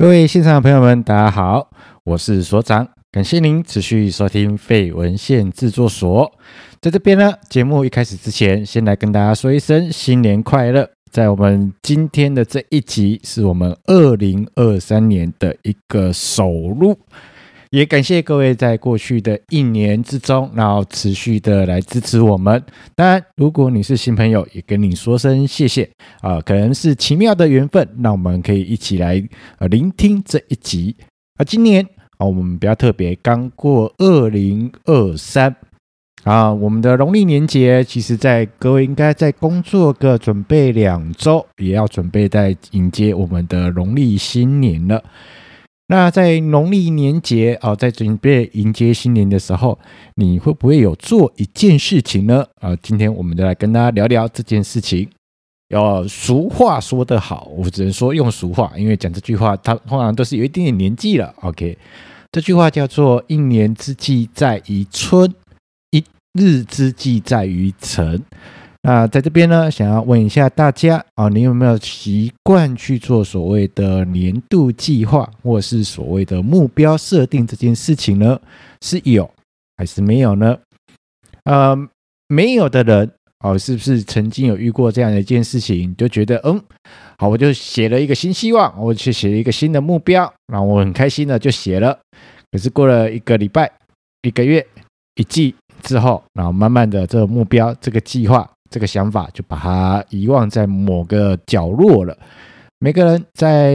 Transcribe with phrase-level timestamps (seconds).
[0.00, 1.68] 各位现场的朋友们，大家好，
[2.04, 6.32] 我是所长，感谢您持续收听废文献制作所。
[6.80, 10.88] 在这边呢，节目一开始之前，先来跟大家说一声新年快乐。
[11.10, 16.98] 在我们今天的这一集，是我们二零二三年的一个首录。
[17.70, 22.60] 也感谢各位在过去的一年之中，然后持续的来支持我们。
[22.96, 25.88] 当然，如果你是新朋友，也跟你说声谢谢
[26.20, 29.22] 啊、可能是奇妙的缘分，那我们可以一起来
[29.58, 30.96] 呃聆听这一集。
[31.38, 31.86] 啊，今年
[32.18, 35.54] 啊，我们比较特别，刚过二零二三
[36.24, 45.00] 啊，我们的农历年节，其实在各位应该在工作个准备两周，也要准备在迎接我们的农历新年了。
[45.90, 49.76] 那在农历年节啊，在准备迎接新年的时候，
[50.14, 52.46] 你会不会有做一件事情呢？
[52.60, 55.08] 啊，今天我们就来跟大家聊聊这件事情。
[55.70, 61.34] 有俗话说得好，我只能说用俗话，因为讲这句话，它通常都是有一点点年纪了。
[61.40, 61.76] OK，
[62.30, 65.34] 这句话叫做“一年之计在于春，
[65.90, 66.04] 一
[66.34, 68.22] 日之计在于晨”。
[68.82, 78.40] 那在这边呢，想要问一下大家啊，你有没有习惯去做所谓的年度计划，或是所谓的目标设定这件事情呢？
[78.80, 79.30] 是有
[79.76, 80.56] 还是没有呢？
[81.44, 81.76] 呃，
[82.26, 86.58] 没有的人哦，是不是曾经有遇过这样的一件事情，就觉得嗯，
[87.18, 91.98] 好，我就写了一个新希望，我去写了一个新的目标，然后我很开心的就写了，
[92.50, 93.70] 可是过了一个礼拜、
[94.22, 94.66] 一个月、
[95.16, 98.50] 一季之后，然后慢慢的这个目标、这个计划。
[98.70, 102.16] 这个想法就把它遗忘在某个角落了。
[102.82, 103.74] 每个人在，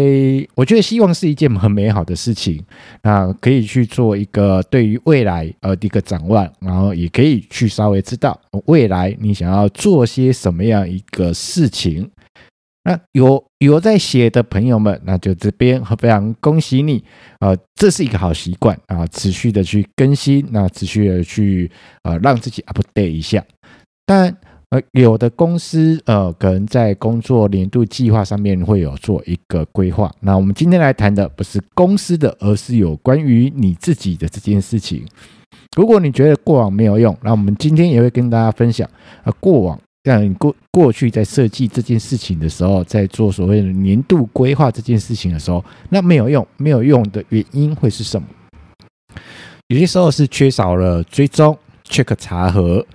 [0.55, 2.59] 我觉得希望是一件很美好的事情，
[3.03, 8.35] 那可以去做一个对于未来呃的一个展望，然后也可以去稍微知道
[8.66, 12.09] 未来你想要做些什么样一个事情。
[12.83, 17.03] 那有有在写的朋友们，那就这边非常恭喜你，
[17.41, 21.69] 呃，这是一个好习惯啊，持续的去更新，那持续的去
[22.01, 23.45] 呃让自己 update 一下，
[24.03, 24.35] 但。
[24.91, 30.12] 有的公司呃，可能在工作年度计划上面会有做一个规划。
[30.22, 35.06] 那我们今天来谈的不是公司的，而是有关于你自己的这件事情。
[35.75, 38.90] 如果你觉得过往没有用，那我们今天也会跟大家分享
[39.24, 48.28] 啊，过往让你过过去在设计这件事情的时候，在做所谓的年度规划这件事情的时候，那没有用，没有用的原因会是什么？
[49.68, 51.58] 有些时候是缺少了追踪、
[51.90, 52.85] check 查核。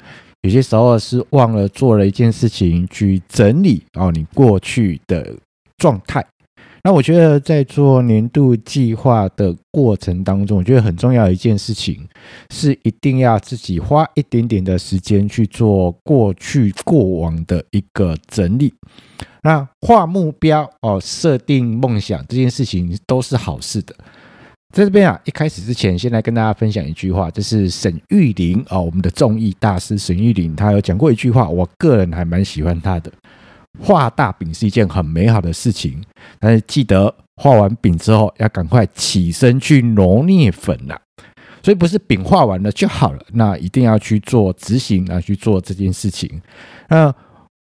[0.43, 5.37] 有些时候是忘了做了一件事情去整理哦，你过去的
[5.77, 6.25] 状态。
[6.83, 12.09] 那我觉得在做年度计划的过程当中，我觉得很重要一件事情
[12.49, 18.73] 是一定要自己花一点点的时间去做过去过往的一个整理。
[19.43, 23.95] 那画目标哦，设定梦想这件事情都是好事的。
[24.73, 33.11] 在这边啊，一开始之前，先来跟大家分享一句话，这是沈玉玲啊，我们的综艺大师沈玉玲，他有讲过一句话，我个人还蛮喜欢他的。
[33.81, 36.01] 画大饼是一件很美好的事情，
[36.39, 40.97] 但是记得画完饼之后，要赶快起身去揉捏粉呐。
[41.63, 46.41] 所以不是饼画完了就好了，那一定要去做执行啊，去做这件事情。
[46.89, 47.13] 那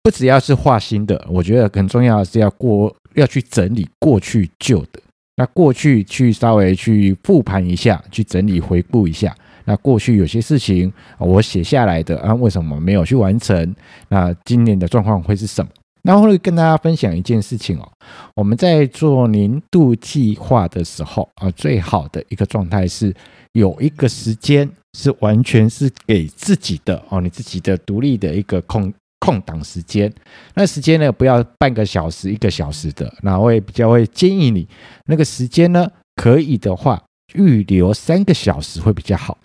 [0.03, 5.00] 不只要是画新的，我觉得很重要的是要过，要去整理过去旧的。
[5.36, 9.34] 那过去去稍微去复盘一下，去整理回顾一下。
[9.64, 13.74] 那过去有些事情我写下来的啊，为什么没有去完成？
[14.08, 15.70] 那今年的状况会是什么？
[16.02, 17.88] 那我会跟大家分享一件事情哦。
[18.34, 23.14] 我们在做年度计划的时候啊，最好的一个状态是
[23.52, 24.68] 有一个时间
[24.98, 28.92] 是完全是给自己的哦，你自己的独立的一个空。
[29.20, 30.12] 空档时间，
[30.54, 34.66] 那时间呢，不要半个小时、一个小时的，那我也比较会建议你
[35.06, 37.00] 那个时间呢，可以的话
[37.34, 39.38] 预留三个小时会比较好。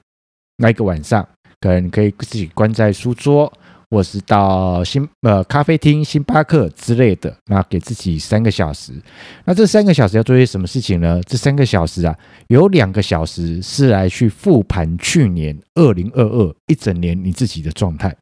[0.58, 1.28] 那一个晚上，
[1.59, 3.52] 可能你可以自己关在书桌。
[3.91, 8.91] 或是到星呃咖啡厅、星巴克之类的，那给自己三个小时。
[9.46, 11.22] 那这三个小时要做些什么事情呢？
[11.23, 12.14] 这三个小时啊，
[12.47, 18.14] 有两个小时是来去复盘去年二零二二一整年你自己的状态，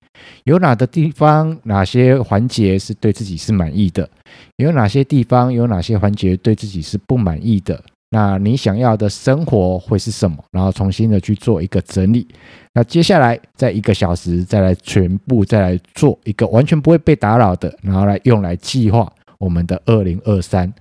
[0.44, 4.10] 有哪的地方、哪些环节是对自己是满意的，
[4.58, 7.82] 有哪些地方、有哪些环节对自己是不满意的。
[8.10, 10.38] 那你想要的生活会是什么？
[10.52, 12.28] 然后重新的去做一个整理。
[12.76, 20.72] 那接下来在一个小时再来全部再来做一个完全不会被打扰的，然后来用来计划我们的二零二三。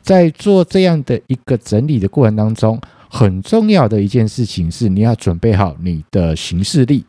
[0.00, 2.80] 在做这样的一个整理的过程当中，
[3.10, 7.04] 很重要的一件事情是你要准备好你的行事历。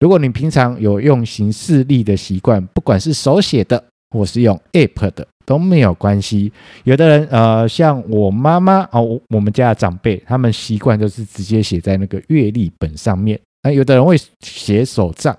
[0.00, 6.52] 如果你平常有用行事历的习惯，不管是手写的或是用 App 的，都没有关系。
[6.84, 13.38] 有的人呃，像我妈妈哦，我们家的长辈，他们习惯都是直接写在那个月历本上面。
[13.64, 15.36] 那有的人会写手账，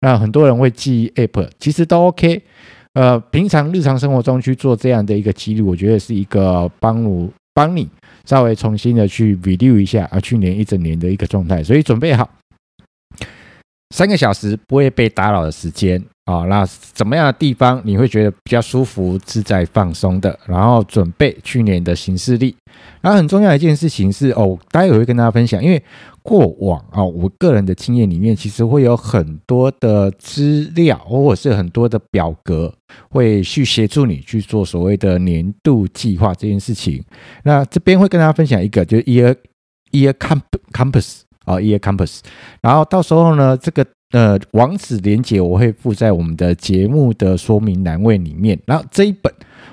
[0.00, 2.42] 那很多人会记 app，其实都 OK。
[2.92, 7.88] 呃，平常日常生活中去做这样的一个记录，我觉得是一个帮我帮你
[8.24, 12.28] 稍微重新的去 review 一下啊，去年一整年的一个状态，所以准备好
[13.94, 16.02] 三个小时不会被打扰的时间。
[16.24, 20.36] 啊、那怎么样的地方你会觉得比较舒服、自在、放松的？
[20.46, 22.56] 然后准备去年的行事历。
[23.02, 25.80] 然后很重要的一件事情是，哦，待会会跟大家分享，因为
[26.22, 32.72] 过往啊、我个人的经验里面，其实会有很多的资料，或者是很多的表格，
[33.10, 37.04] 会去协助你去做所谓的年度计划这件事情。
[37.44, 39.36] 那这边会跟大家分享一个，就是 Year
[39.92, 40.14] Year
[40.72, 42.20] Compass 啊、哦，Year Compass。
[42.60, 43.86] 然后到时候呢，这个。
[44.12, 48.56] 呃，网址连接我会附在我们的节目的说明栏位里面。
[48.64, 49.32] 然后这一本，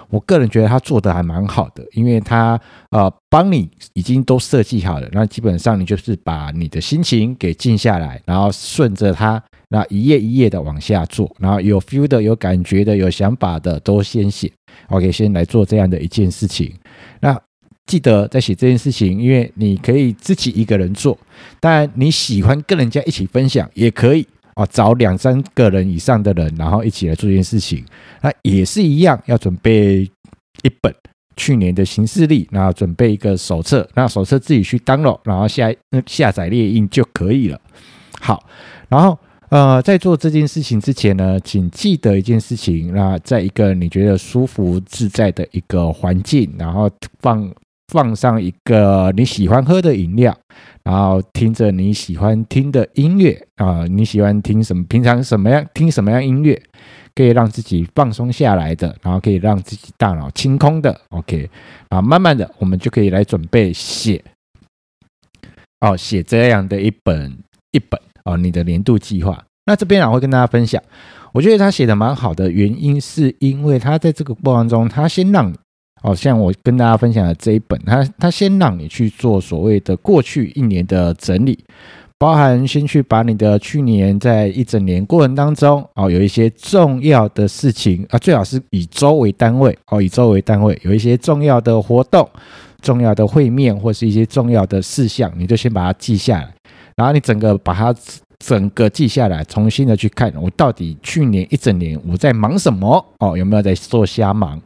[0.10, 2.60] 我个人觉得它做的还蛮好的，因为它
[2.90, 5.08] 呃帮你已经都设计好了。
[5.12, 9.40] 那基本上你就是把你的心情给静下来，然后顺着它，
[9.70, 11.32] 那一页一页的往下做。
[11.38, 14.52] 然后有 feel 的、有感觉的、有想法的都先写。
[14.90, 16.74] OK，先来做这样的一件事情。
[17.20, 17.40] 那
[17.88, 21.18] 记得在写这件事情，因为你可以自己一个人做，
[21.60, 27.84] 当然你喜欢跟人家一起分享也可以啊，找两三个人以上的人，然后一起来做这件事情，
[28.22, 30.10] 那也是一样，要准备
[30.64, 30.94] 一本
[31.36, 35.74] 去年的行事历，然后准备一个手册，那手册自己去 download，然后下
[36.06, 37.60] 下载列印就可以了。
[38.22, 38.46] 好，
[38.88, 39.18] 然后
[39.50, 46.90] 呃，在做这件事情之前呢，请记得一件事情，那在一个你觉得舒服自在的一个环境，然后
[47.20, 47.52] 放。
[47.92, 50.34] 放上一个你喜欢喝的饮料，
[50.82, 54.82] 然后听着你喜欢听的音乐啊，你喜欢听什么？
[54.86, 56.60] 平常什么样听什么样音乐，
[57.14, 60.98] 可以让自己放松下来的，然后可以让自己大脑清空的。
[61.10, 61.50] OK，
[61.90, 64.24] 啊，慢慢的我们就可以来准备写，
[65.82, 67.38] 哦，写这样的一本
[67.72, 69.44] 一本哦，你的年度计划。
[69.66, 70.82] 那这边我会跟大家分享，
[71.34, 75.54] 我觉得他写的蛮好的原因，是因为他在这个过程中，他先让。
[76.02, 81.64] 哦，像我跟大家分享的这一本，它它先让你去做所谓的过去一年的整理，
[82.18, 92.28] 包含先去把你的去年在一整年过程当中，哦，有一些重要的事情啊，最好是以周为单位，哦，以周为单位，有一些重要的活动、
[92.82, 96.52] 重要的会面或是一些重要的事项，你就先把它记下来，
[96.96, 97.96] 然后你整个把它
[98.40, 103.06] 整个记下来，重新的去看，我到底去年一整年我在忙什么？
[103.20, 104.60] 哦，有没有在做瞎忙？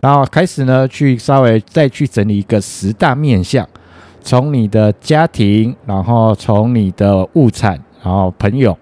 [0.00, 3.68] 然后开始呢，去稍微再去整理一个十大面相，
[4.22, 8.78] 从你的家庭，然后从你的物产，然后朋友，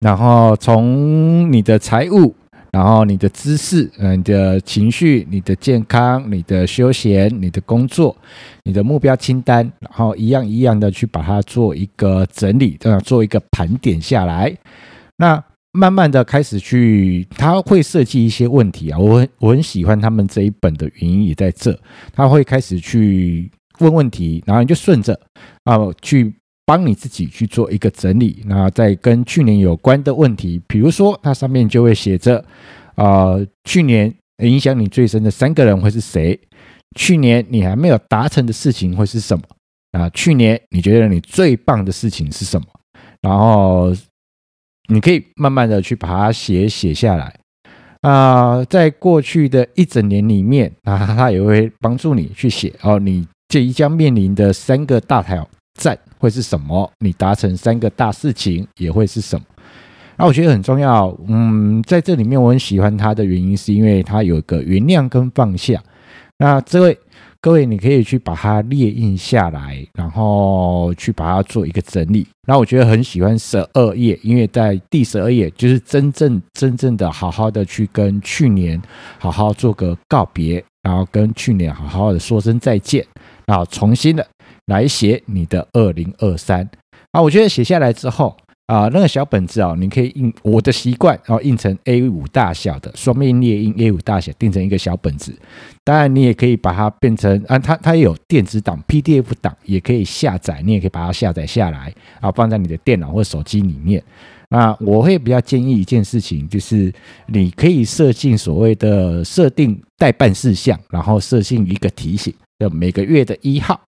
[0.00, 2.34] 然后从你的财务，
[2.72, 8.14] 然后你的知识，嗯，你的情绪，你的健康，你的休闲，你的工作，
[8.64, 14.54] 你的目标清单，然后一样一样的去把它做一个整理，这样做一个盘点下来，
[15.16, 15.42] 那。
[15.72, 21.78] 慢慢的开始去，他会设计一些问题啊，我很我很喜欢他们这一本的原因也在这，
[22.12, 25.18] 他会开始去问问题，然后你就顺着
[25.62, 26.34] 啊去
[26.66, 32.44] 帮你自己去做一个整理，那在跟去年有关的问题，比如说它上面就会写着
[32.96, 34.12] 啊，去年
[34.42, 36.36] 影响你最深的三个人会是谁？
[36.96, 39.44] 去年你还没有达成的事情会是什么？
[39.92, 42.66] 啊，去年你觉得你最棒的事情是什么？
[43.20, 43.94] 然后。
[44.88, 47.34] 你可以慢慢的去把它写写下来
[48.02, 55.46] 啊、在过去的一整年里面啊， 它也会帮助你去写哦，你即将面临的三个大挑
[55.78, 56.90] 战会是什么？
[57.00, 59.44] 你达成三个大事情也会是什么？
[60.16, 65.82] 那我觉得很重要，嗯，在这里面我很喜欢它的原因是因为它有一个原谅跟放下。
[66.38, 66.98] 那这位。
[67.42, 72.26] 各位，你可以去把它列印下来，然后去把它做一个整理。
[72.46, 78.78] 然后我觉得很喜欢十二页，因为在第十二页就是真正真正的好好的去跟去年
[79.18, 83.02] 好好做个告别，然后跟去年好好的说声再见，
[83.46, 84.26] 然后重新的
[84.66, 86.68] 来写你的二零二三。
[87.12, 88.36] 啊，我觉得写下来之后。
[88.70, 95.36] 啊，那个小本子哦，你可以印我的习惯，然后印成 A5 大小的双面列印 A5 大小，订成一个小本子。
[95.82, 104.00] 当然，你也可以把它变成啊，它它也有电子档 PDF 档，也可以下载，你也可以把它下载下来，啊放在你的电脑或手机里面。
[104.50, 106.94] 那，我会比较建议一件事情，就是
[107.26, 113.80] 你可以设定所谓的设定待办事项，然后设定一个提醒，就每个月的一号。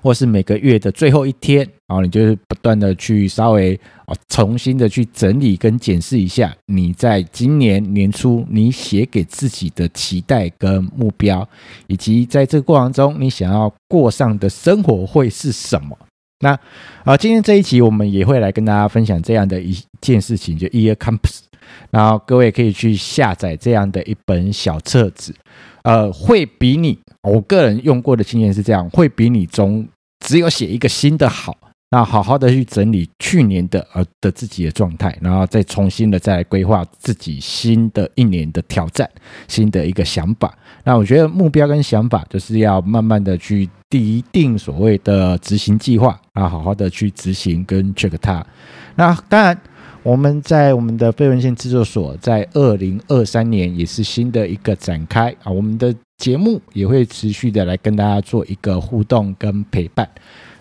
[0.00, 11.46] 或是每个月的最后一天，然后你就是不断的去稍微哦重新的去整理跟检视一下，你在今年年初你写给自己的期待跟目标，
[11.86, 15.96] 以及在这个过程中你想要过上的生活会是什么？
[16.42, 16.58] 那
[17.04, 21.49] 啊，今天这一集我们也会来跟大家分享这样的一件事情，就 ear Compass。
[21.90, 25.34] 然后各位可以去下载这样的一本小册子，
[25.82, 29.86] 呃，会比你我个人用过的经验是这样，会比你中
[30.24, 31.56] 只有写一个新的好。
[31.92, 39.10] 那好好的去整理去年的呃的自己的状态，然后再重新的再来规划自己新的一年的挑战，
[39.48, 40.56] 新的一个想法。
[40.84, 48.46] 那我觉得目标跟想法就是要慢慢的去拟定所谓的执行计划啊，好好的去执行跟 check 它。
[48.94, 49.60] 那当然。
[50.02, 60.08] 我们在我们的非文献制作所，在二零二三年也是新的一个展开啊，我们的节目也会持续的来跟大家做一个互动跟陪伴。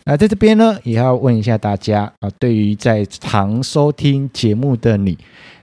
[0.03, 5.17] 那在这边呢，也要问一下大家啊，对于在常收听节目的你，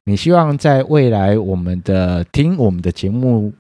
[0.05, 3.53] 你希望在未来我们的听我们的节目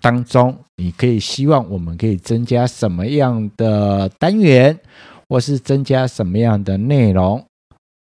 [0.00, 4.78] 当中，你可以希望我们可以增加什么样的单元，
[5.28, 7.44] 或是增加什么样的内容？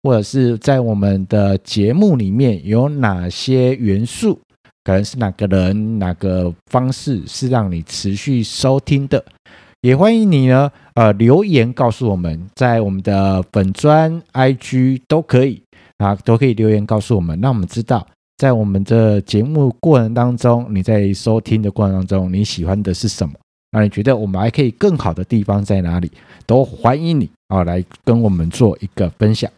[0.02, 4.38] 或者是在我们的节目里面有哪些元素，
[4.82, 9.25] 可能是哪个人、哪个方式是让你持续收听的，
[9.82, 15.62] 也欢迎你呢，呃，留言告诉我们，在我们的粉专、IG 都可以
[15.99, 18.04] 啊，都可以留言告诉我们，让我们知道，
[18.38, 23.35] 在我们的节目过程当中，你在收听的过程当中，你喜欢的是什么？
[23.71, 26.11] 那你觉得我们还可以更好的地方在哪里？
[26.44, 29.49] 都欢迎你啊，来跟我们做一个分享。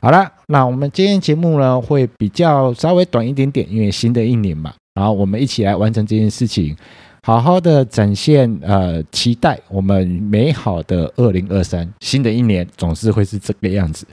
[0.00, 6.76] 好了，那我们今天节目呢，会比较稍微短一点点，因为新的一年嘛，然后我们一起来完成这件事情，
[7.22, 14.06] 好好的展现呃，期待我们美好的二零二三，新的一年总是会是这个样子。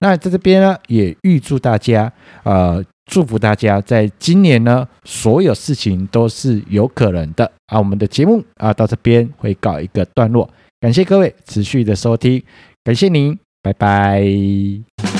[0.00, 7.78] 那在这边呢，也预祝大家呃，祝福大家在今年呢，所有事情都是有可能的啊。
[7.78, 12.42] 我们的节目啊，到这边会告一个段落，感谢各位持续的收听，
[12.84, 15.15] 感谢您，拜拜。